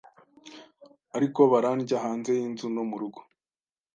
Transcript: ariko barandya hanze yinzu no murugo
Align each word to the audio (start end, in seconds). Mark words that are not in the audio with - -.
ariko 1.15 1.39
barandya 1.51 1.97
hanze 2.05 2.29
yinzu 2.39 2.65
no 2.75 2.83
murugo 2.89 3.19